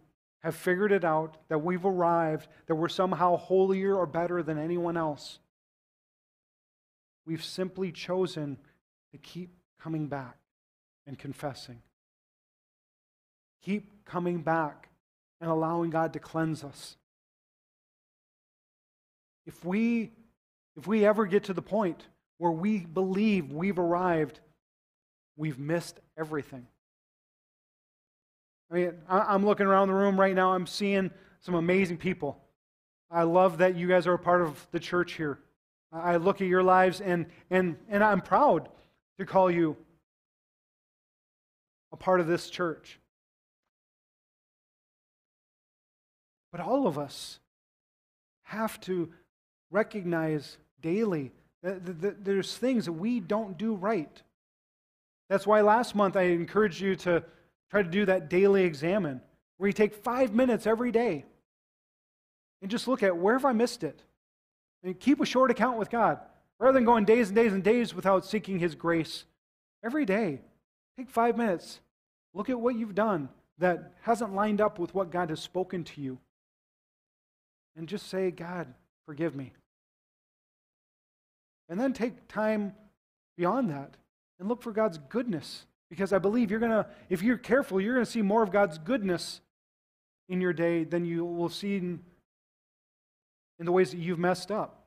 [0.45, 4.95] have figured it out, that we've arrived, that we're somehow holier or better than anyone
[4.95, 5.39] else.
[7.25, 8.59] We've simply chosen
[9.13, 10.37] to keep coming back
[11.07, 11.81] and confessing.
[13.65, 14.91] Keep coming back
[15.41, 16.97] and allowing God to cleanse us.
[19.47, 20.13] If we,
[20.77, 24.41] if we ever get to the point where we believe we've arrived,
[25.39, 26.67] we've missed everything.
[28.71, 32.39] I mean, I'm looking around the room right now, I'm seeing some amazing people.
[33.11, 35.39] I love that you guys are a part of the church here.
[35.93, 38.69] I look at your lives and, and, and I'm proud
[39.19, 39.77] to call you
[41.93, 42.99] a part of this church.
[46.51, 47.39] But all of us
[48.45, 49.13] have to
[49.71, 54.23] recognize daily that there's things that we don't do right.
[55.29, 57.25] That's why last month I encouraged you to
[57.75, 59.21] try to do that daily examen,
[59.57, 61.25] where you take five minutes every day
[62.63, 64.01] and just look at where have I missed it?
[64.85, 66.21] And keep a short account with God.
[66.61, 69.25] Rather than going days and days and days without seeking His grace,
[69.83, 70.41] every day,
[70.97, 71.81] take five minutes.
[72.33, 76.01] Look at what you've done that hasn't lined up with what God has spoken to
[76.01, 76.19] you.
[77.75, 78.73] And just say, God,
[79.05, 79.53] forgive me.
[81.69, 82.73] And then take time
[83.37, 83.97] beyond that
[84.39, 85.67] and look for God's goodness.
[85.95, 88.51] Because I believe you're going to, if you're careful, you're going to see more of
[88.51, 89.41] God's goodness
[90.29, 92.01] in your day than you will see in,
[93.61, 94.87] in the ways that you've messed up.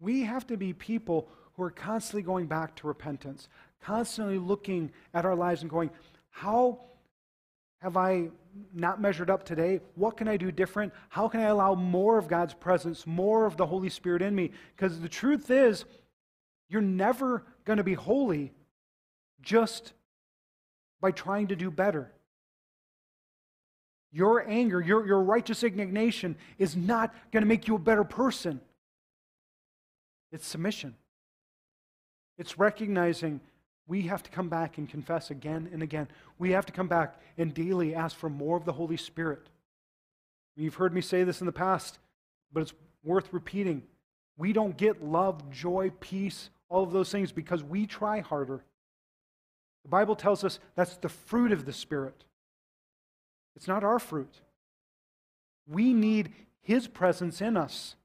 [0.00, 3.48] We have to be people who are constantly going back to repentance,
[3.80, 5.90] constantly looking at our lives and going,
[6.30, 6.80] how
[7.82, 8.30] have I
[8.74, 9.78] not measured up today?
[9.94, 10.92] What can I do different?
[11.08, 14.50] How can I allow more of God's presence, more of the Holy Spirit in me?
[14.74, 15.84] Because the truth is,
[16.68, 18.50] you're never going to be holy
[19.42, 19.92] just
[21.00, 22.10] by trying to do better.
[24.12, 28.60] Your anger, your, your righteous indignation is not going to make you a better person.
[30.30, 30.94] It's submission.
[32.38, 33.40] It's recognizing
[33.86, 36.08] we have to come back and confess again and again.
[36.38, 39.48] We have to come back and daily ask for more of the Holy Spirit.
[40.56, 41.98] You've heard me say this in the past,
[42.52, 43.82] but it's worth repeating.
[44.36, 48.64] We don't get love, joy, peace, all of those things because we try harder.
[49.82, 52.24] The Bible tells us that's the fruit of the Spirit.
[53.56, 54.40] It's not our fruit.
[55.66, 57.96] We need His presence in us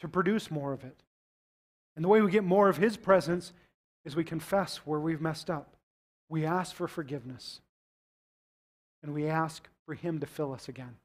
[0.00, 1.02] to produce more of it.
[1.96, 3.52] And the way we get more of His presence
[4.04, 5.76] is we confess where we've messed up.
[6.28, 7.60] We ask for forgiveness.
[9.02, 10.96] And we ask for Him to fill us again,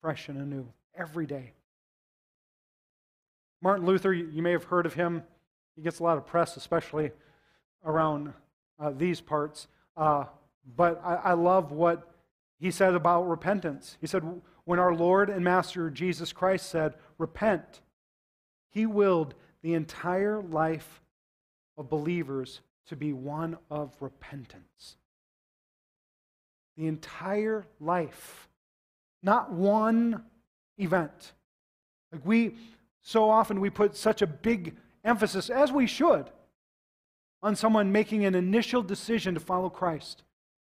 [0.00, 1.52] fresh and anew, every day.
[3.60, 5.22] Martin Luther, you may have heard of him.
[5.74, 7.10] He gets a lot of press, especially
[7.84, 8.32] around
[8.78, 9.66] uh, these parts.
[9.96, 10.24] Uh,
[10.76, 12.12] but I, I love what
[12.58, 13.96] he said about repentance.
[14.00, 14.22] He said,
[14.64, 17.80] when our Lord and Master Jesus Christ said, Repent,
[18.70, 21.00] he willed the entire life
[21.76, 24.96] of believers to be one of repentance.
[26.76, 28.48] The entire life,
[29.22, 30.24] not one
[30.76, 31.32] event.
[32.12, 32.56] Like we,
[33.02, 36.30] so often we put such a big emphasis, as we should,
[37.42, 40.22] on someone making an initial decision to follow Christ,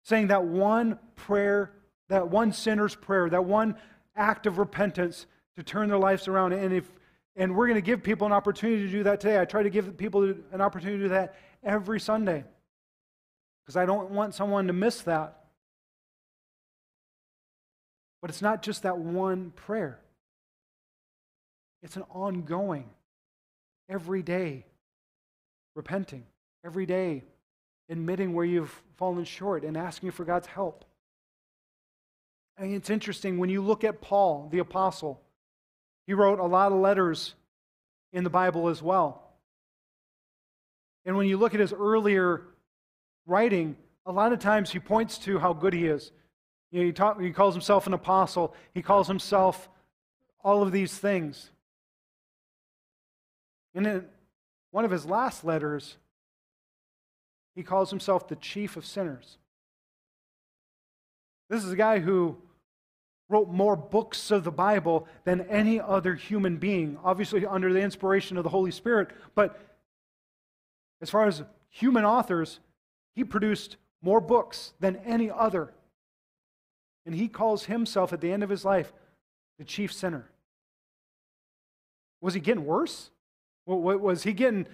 [0.03, 1.73] saying that one prayer,
[2.09, 3.77] that one sinner's prayer, that one
[4.17, 6.53] act of repentance to turn their lives around.
[6.53, 6.91] And if
[7.37, 9.41] and we're going to give people an opportunity to do that today.
[9.41, 10.23] I try to give people
[10.53, 12.45] an opportunity to do that every Sunday
[13.63, 15.41] because I don't want someone to miss that.
[18.21, 20.01] But it's not just that one prayer,
[21.83, 22.89] it's an ongoing,
[23.89, 24.65] every day
[25.75, 26.25] repenting,
[26.65, 27.25] every day
[27.89, 30.85] admitting where you've fallen short and asking for God's help.
[32.61, 35.21] Mean, it's interesting when you look at Paul, the apostle,
[36.07, 37.35] he wrote a lot of letters
[38.13, 39.23] in the Bible as well.
[41.05, 42.43] And when you look at his earlier
[43.27, 46.13] writing, a lot of times he points to how good he is.
[46.71, 49.69] You know, he, talk, he calls himself an apostle, he calls himself
[50.43, 51.51] all of these things.
[53.75, 54.05] And in
[54.71, 55.97] one of his last letters,
[57.55, 59.39] he calls himself the chief of sinners.
[61.49, 62.37] This is a guy who
[63.29, 68.37] wrote more books of the Bible than any other human being, obviously under the inspiration
[68.37, 69.09] of the Holy Spirit.
[69.35, 69.61] But
[71.01, 72.61] as far as human authors,
[73.15, 75.73] he produced more books than any other.
[77.07, 78.93] And he calls himself at the end of his life
[79.59, 80.31] the chief sinner.
[82.21, 83.11] Was he getting worse?
[83.67, 84.67] Was he getting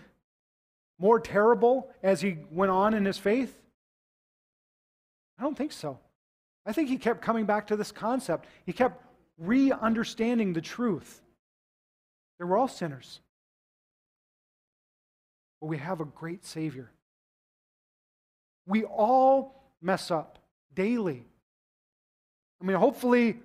[1.00, 3.56] more terrible as he went on in his faith?
[5.38, 5.98] I don't think so.
[6.66, 8.46] I think he kept coming back to this concept.
[8.64, 9.02] He kept
[9.38, 11.22] re understanding the truth.
[12.38, 13.20] Were all sinners.
[15.60, 16.90] But we have a great Savior.
[18.66, 20.38] We all mess up
[20.74, 21.26] daily.
[22.62, 23.40] I mean, hopefully,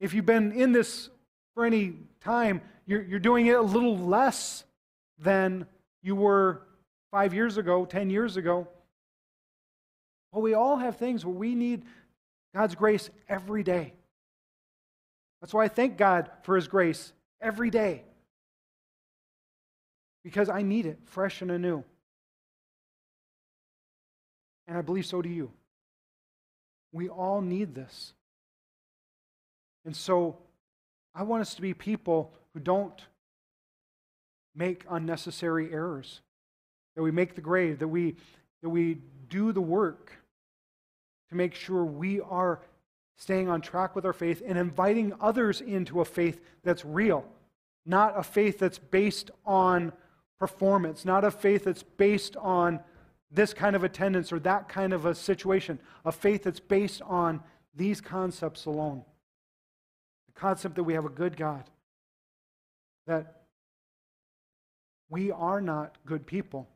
[0.00, 1.08] if you've been in this
[1.54, 4.64] for any time, you're, you're doing it a little less
[5.18, 5.66] than
[6.04, 6.60] you were
[7.10, 8.68] five years ago, 10 years ago.
[10.32, 11.82] But we all have things where we need
[12.54, 13.94] God's grace every day.
[15.40, 18.02] That's why I thank God for His grace every day.
[20.22, 21.82] Because I need it fresh and anew.
[24.68, 25.50] And I believe so do you.
[26.92, 28.12] We all need this.
[29.86, 30.36] And so
[31.14, 33.00] I want us to be people who don't
[34.54, 36.20] make unnecessary errors,
[36.96, 38.16] that we make the grade, that we,
[38.62, 40.12] that we do the work
[41.30, 42.60] to make sure we are
[43.16, 47.24] staying on track with our faith and inviting others into a faith that's real,
[47.86, 49.92] not a faith that's based on
[50.38, 52.80] performance, not a faith that's based on
[53.30, 57.40] this kind of attendance or that kind of a situation, a faith that's based on
[57.74, 59.02] these concepts alone.
[60.26, 61.64] The concept that we have a good God,
[63.06, 63.43] that
[65.08, 66.68] we are not good people,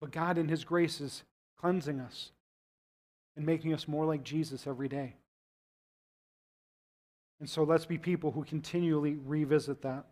[0.00, 1.22] but God, in His grace, is
[1.58, 2.30] cleansing us
[3.36, 5.14] and making us more like Jesus every day.
[7.40, 10.04] And so let's be people who continually revisit that.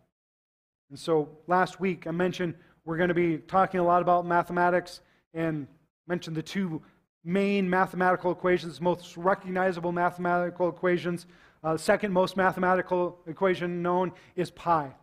[0.89, 2.55] And so last week I mentioned
[2.85, 5.01] we're going to be talking a lot about mathematics
[5.33, 5.67] and
[6.07, 6.81] mentioned the two
[7.23, 11.25] main mathematical equations, most recognizable mathematical equations.
[11.63, 14.93] Uh, second most mathematical equation known is pi.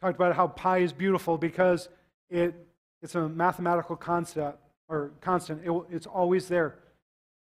[0.00, 1.88] Talked about how pi is beautiful because
[2.30, 2.54] it,
[3.02, 5.62] it's a mathematical concept or constant.
[5.64, 6.76] It, it's always there,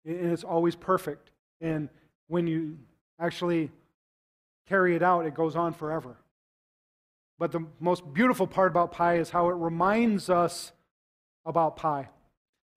[0.06, 1.32] and it's always perfect.
[1.62, 1.89] And
[2.28, 2.78] when you
[3.20, 3.72] actually
[4.68, 6.18] carry it out, it goes on forever.
[7.38, 10.72] But the most beautiful part about pi is how it reminds us
[11.46, 12.10] about pie.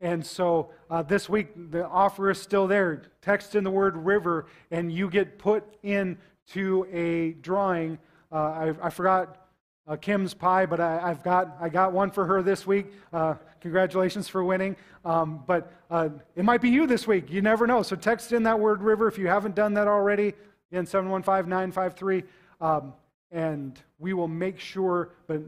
[0.01, 3.03] And so uh, this week, the offer is still there.
[3.21, 7.99] Text in the word river, and you get put into a drawing.
[8.31, 9.48] Uh, I, I, forgot
[9.89, 12.87] uh, Kim's pie, but I, have got, I got one for her this week.
[13.13, 14.77] Uh, congratulations for winning.
[15.05, 17.31] Um, but uh, it might be you this week.
[17.31, 17.83] You never know.
[17.83, 20.35] So text in that word river if you haven't done that already.
[20.71, 22.23] Again, 715 953.
[22.61, 22.93] Um,
[23.31, 25.41] and we will make sure, but,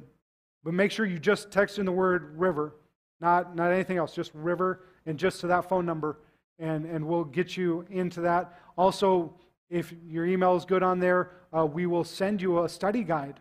[0.65, 2.75] but make sure you just text in the word river,
[3.21, 6.19] not, not anything else, just river, and just to that phone number.
[6.59, 8.59] and, and we'll get you into that.
[8.77, 9.35] Also,
[9.71, 13.41] if your email is good on there, uh, we will send you a study guide.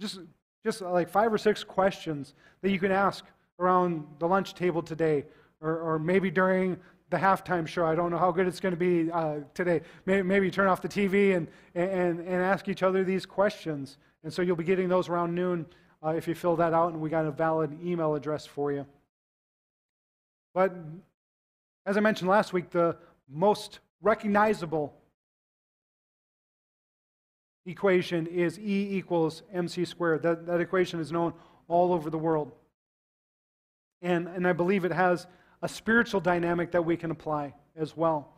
[0.00, 0.20] Just,
[0.64, 3.24] just like five or six questions that you can ask
[3.58, 5.26] around the lunch table today,
[5.60, 6.78] or, or maybe during
[7.10, 7.84] the halftime show.
[7.84, 9.82] I don't know how good it's going to be uh, today.
[10.06, 13.98] Maybe, maybe turn off the TV and, and, and ask each other these questions.
[14.22, 15.66] And so you'll be getting those around noon
[16.04, 18.86] uh, if you fill that out, and we got a valid email address for you.
[20.54, 20.74] But
[21.84, 22.96] as I mentioned last week, the
[23.28, 24.94] most recognizable
[27.66, 30.22] equation is E equals mc squared.
[30.22, 31.34] That, that equation is known
[31.68, 32.52] all over the world.
[34.02, 35.26] And, and I believe it has
[35.62, 38.32] a spiritual dynamic that we can apply as well.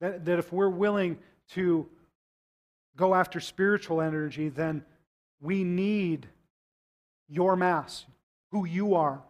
[0.00, 1.18] That, that if we're willing
[1.50, 1.86] to
[2.96, 4.84] go after spiritual energy, then
[5.40, 6.28] we need
[7.28, 8.06] your mass,
[8.50, 9.22] who you are,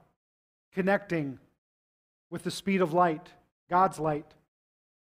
[0.73, 1.39] connecting
[2.31, 3.29] with the speed of light,
[3.69, 4.27] God's light,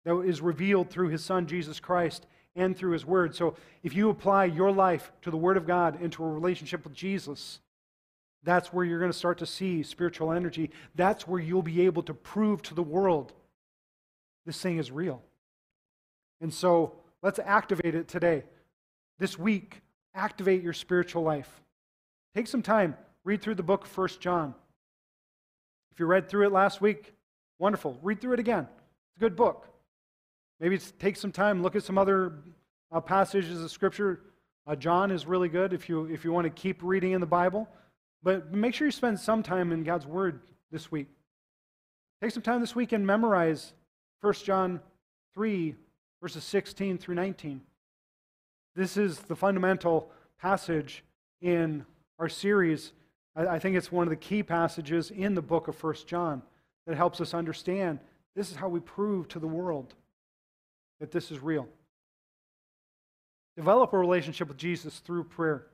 [0.04, 3.34] that is revealed through his Son, Jesus Christ, and through his word.
[3.34, 6.94] So if you apply your life to the word of God into a relationship with
[6.94, 7.60] Jesus,
[8.42, 10.70] that's where you're going to start to see spiritual energy.
[10.94, 13.32] That's where you'll be able to prove to the world
[14.46, 15.22] this thing is real.
[16.40, 18.44] And so let's activate it today.
[19.18, 19.82] This week,
[20.14, 21.60] activate your spiritual life.
[22.34, 24.54] Take some time, read through the book of 1 John.
[25.92, 27.12] If you read through it last week,
[27.58, 27.98] wonderful.
[28.02, 28.66] Read through it again.
[28.70, 29.68] It's a good book.
[30.60, 32.34] Maybe take some time, look at some other
[32.92, 34.20] uh, passages of Scripture.
[34.66, 37.26] Uh, John is really good if you, if you want to keep reading in the
[37.26, 37.66] Bible.
[38.22, 40.40] But make sure you spend some time in God's Word
[40.70, 41.08] this week.
[42.22, 43.72] Take some time this week and memorize
[44.20, 44.80] 1 John
[45.32, 45.74] 3,
[46.20, 47.62] verses 16 through 19.
[48.76, 51.02] This is the fundamental passage
[51.40, 51.86] in
[52.18, 52.92] our series.
[53.34, 56.42] I, think it's one of the key passages in the book of 1 John
[56.86, 58.00] that helps us understand
[58.36, 59.94] this is how we prove to the world
[61.00, 61.66] that this is real.
[63.56, 65.66] Develop a relationship with Jesus through prayer.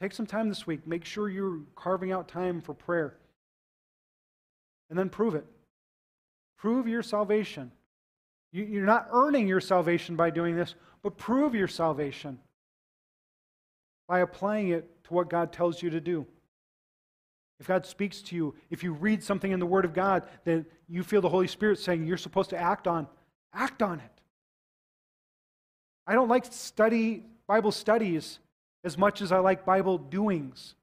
[0.00, 0.86] Take some time this week.
[0.86, 3.16] Make sure you're carving out time for prayer.
[4.90, 5.46] And then prove it.
[6.58, 7.70] Prove your salvation.
[8.52, 12.38] You're not earning your salvation by doing this, but prove your salvation
[14.06, 16.26] by applying it to what God tells you to do.
[17.60, 20.64] If God speaks to you, if you read something in the Word of God that
[20.88, 23.06] you feel the Holy Spirit saying you're supposed to act on,
[23.52, 24.13] act on it.
[26.06, 28.38] I don't like study Bible studies
[28.84, 30.74] as much as I like Bible doings.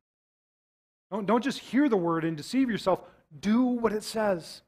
[1.12, 3.02] Don't, don't just hear the word and deceive yourself.
[3.40, 4.62] Do what it says.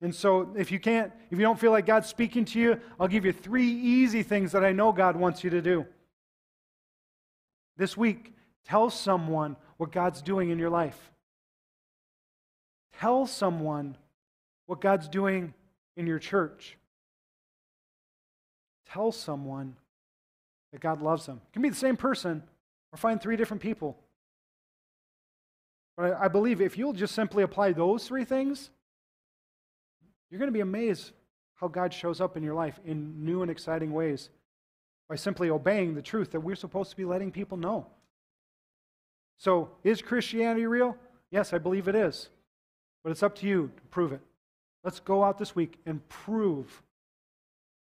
[0.00, 3.08] And so, if you can't, if you don't feel like God's speaking to you, I'll
[3.08, 5.86] give you three easy things that I know God wants you to do.
[7.76, 8.34] This week,
[8.64, 11.10] tell someone what God's doing in your life.
[12.98, 13.96] Tell someone
[14.66, 15.52] what God's doing
[15.96, 16.76] in your church.
[18.92, 19.76] Tell someone
[20.72, 21.40] that God loves them.
[21.48, 22.42] It can be the same person
[22.92, 23.98] or find three different people.
[25.96, 28.70] But I, believe if you'll just simply apply those three things,
[30.30, 31.12] you're going to be amazed
[31.54, 34.30] how God shows up in your life in new and exciting ways
[35.08, 37.86] by simply obeying the truth that we're supposed to be letting people know.
[39.38, 40.96] So, is Christianity real?
[41.30, 42.28] Yes, I believe it is.
[43.02, 44.20] But it's up to you to prove it.
[44.84, 46.82] Let's go out this week and prove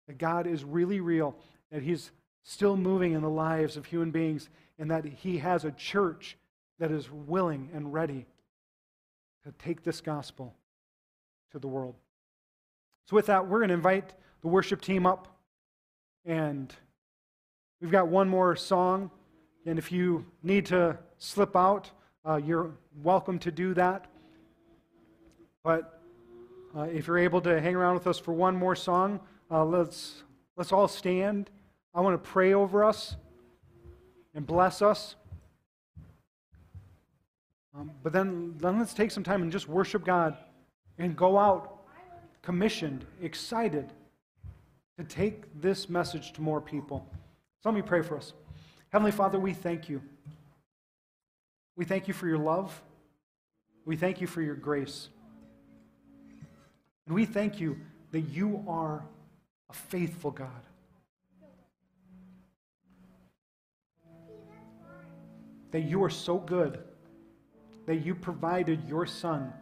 [0.08, 1.36] that God is really real,
[1.70, 2.10] that He's
[2.42, 4.48] still moving in the lives of human beings,
[4.78, 6.36] and that He has a church
[6.80, 8.26] that is willing and ready
[9.44, 10.54] to take this gospel
[11.52, 11.94] to the world.
[13.06, 15.28] So, with that, we're going to invite the worship team up,
[16.24, 16.74] and
[17.80, 19.10] we've got one more song.
[19.66, 21.90] And if you need to slip out,
[22.26, 22.70] uh, you're
[23.02, 24.06] welcome to do that.
[25.62, 26.00] But
[26.76, 29.20] uh, if you're able to hang around with us for one more song,
[29.50, 30.22] uh, let's,
[30.56, 31.50] let's all stand.
[31.94, 33.16] I want to pray over us
[34.34, 35.16] and bless us.
[37.74, 40.36] Um, but then, then let's take some time and just worship God
[40.98, 41.78] and go out
[42.42, 43.92] commissioned, excited
[44.98, 47.06] to take this message to more people.
[47.62, 48.32] So let me pray for us.
[48.90, 50.02] Heavenly Father, we thank you.
[51.76, 52.80] We thank you for your love.
[53.84, 55.08] We thank you for your grace.
[57.06, 57.78] And we thank you
[58.12, 59.02] that you are
[59.70, 60.48] a faithful God.
[65.70, 66.82] That you are so good
[67.86, 69.52] that you provided your Son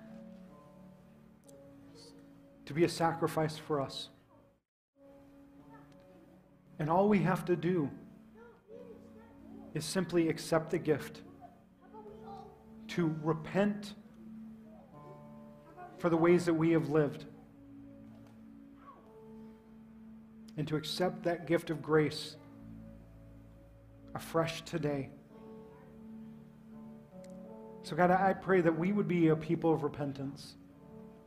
[2.65, 4.09] to be a sacrifice for us.
[6.79, 7.91] And all we have to do
[9.75, 11.23] is simply accept the gift,
[12.89, 13.95] to repent
[15.99, 17.27] for the ways that we have lived,
[20.57, 22.37] and to accept that gift of grace
[24.15, 25.11] afresh today.
[27.83, 30.57] So, God, I pray that we would be a people of repentance,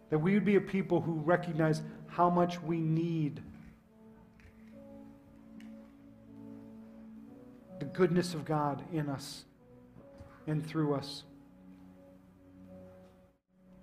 [0.09, 3.41] that we would be a people who recognize how much we need
[7.79, 9.45] the goodness of God in us
[10.47, 11.23] and through us.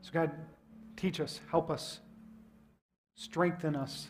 [0.02, 0.32] So, God,
[0.96, 2.00] teach us, help us,
[3.14, 4.08] strengthen us,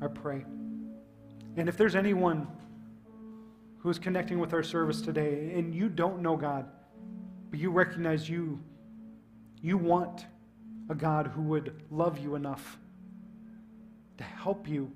[0.00, 0.44] I pray.
[1.56, 2.46] And if there's anyone
[3.78, 6.66] who's connecting with our service today and you don't know God,
[7.50, 8.60] but you recognize you,
[9.60, 10.26] you want
[10.88, 12.78] a God who would love you enough
[14.18, 14.90] to help you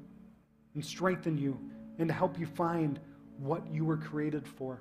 [0.74, 1.58] and strengthen you
[1.98, 2.98] and to help you find
[3.38, 4.80] what you were created for.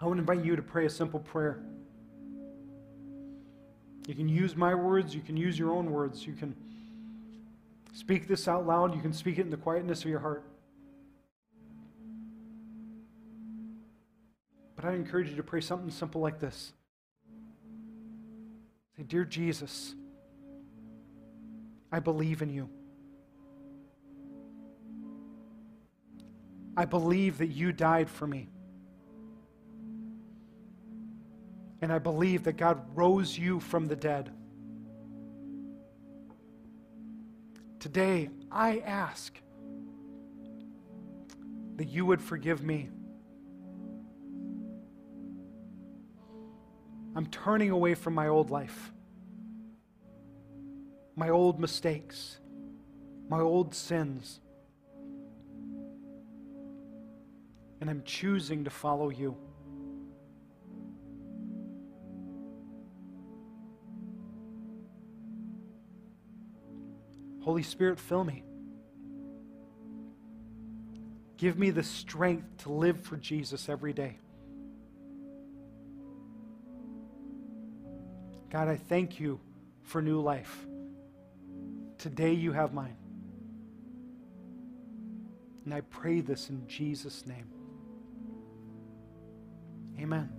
[0.00, 1.62] I would invite you to pray a simple prayer.
[4.06, 6.56] You can use my words, you can use your own words, you can
[8.02, 10.42] speak this out loud, you can speak it in the quietness of your heart.
[14.74, 16.72] But I encourage you to pray something simple like this
[18.96, 19.94] Say, Dear Jesus,
[21.92, 22.68] I believe in you.
[26.76, 28.48] I believe that you died for me.
[31.80, 34.32] And I believe that God rose you from the dead.
[37.82, 39.36] Today, I ask
[41.74, 42.88] that you would forgive me.
[47.16, 48.92] I'm turning away from my old life,
[51.16, 52.38] my old mistakes,
[53.28, 54.38] my old sins.
[57.80, 59.36] And I'm choosing to follow you.
[67.42, 68.44] Holy Spirit, fill me.
[71.36, 74.16] Give me the strength to live for Jesus every day.
[78.48, 79.40] God, I thank you
[79.82, 80.66] for new life.
[81.98, 82.96] Today you have mine.
[85.64, 87.48] And I pray this in Jesus' name.
[89.98, 90.30] Amen.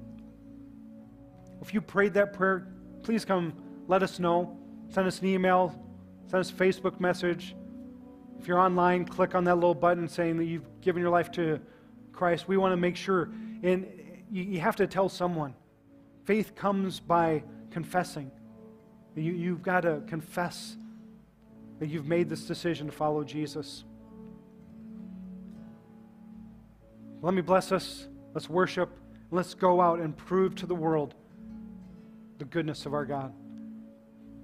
[1.61, 2.67] If you prayed that prayer,
[3.01, 3.53] please come
[3.87, 4.57] let us know.
[4.89, 5.82] Send us an email,
[6.27, 7.55] send us a Facebook message.
[8.39, 11.59] If you're online, click on that little button saying that you've given your life to
[12.11, 12.47] Christ.
[12.47, 13.29] We want to make sure,
[13.61, 13.87] and
[14.31, 15.53] you, have to tell someone.
[16.25, 18.31] Faith comes by confessing.
[19.15, 20.75] You, you've got to confess
[21.79, 23.83] that you've made this decision to follow Jesus.
[27.21, 28.07] Let me bless us.
[28.33, 28.89] Let's worship.
[29.31, 31.15] Let's go out and prove to the world
[32.37, 33.33] the goodness of our God.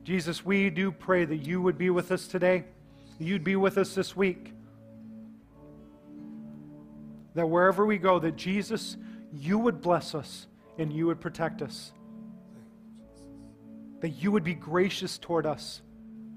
[0.09, 2.63] Jesus, we do pray that you would be with us today,
[3.19, 4.53] you'd be with us this week.
[7.35, 8.97] That wherever we go, that Jesus,
[9.31, 10.47] you would bless us
[10.79, 11.91] and you would protect us.
[13.99, 15.79] That you would be gracious toward us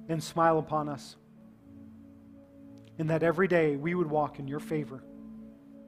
[0.07, 1.17] and smile upon us.
[2.99, 5.03] And that every day we would walk in your favor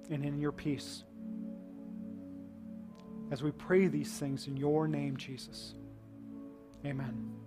[0.08, 1.04] and in your peace.
[3.30, 5.74] As we pray these things in your name, Jesus.
[6.86, 7.43] Amen.